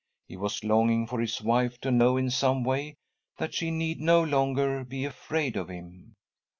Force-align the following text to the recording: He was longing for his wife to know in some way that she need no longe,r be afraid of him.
He 0.27 0.35
was 0.35 0.63
longing 0.63 1.05
for 1.05 1.21
his 1.21 1.43
wife 1.43 1.79
to 1.81 1.91
know 1.91 2.17
in 2.17 2.31
some 2.31 2.63
way 2.63 2.95
that 3.37 3.53
she 3.53 3.69
need 3.69 4.01
no 4.01 4.23
longe,r 4.23 4.83
be 4.83 5.05
afraid 5.05 5.55
of 5.55 5.69
him. 5.69 6.15